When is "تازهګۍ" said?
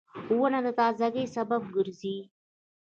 0.79-1.25